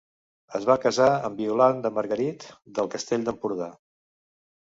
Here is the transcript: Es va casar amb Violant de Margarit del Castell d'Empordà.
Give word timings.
Es 0.59 0.63
va 0.69 0.75
casar 0.85 1.09
amb 1.27 1.41
Violant 1.43 1.83
de 1.83 1.91
Margarit 1.97 2.47
del 2.79 2.89
Castell 2.95 3.27
d'Empordà. 3.27 3.71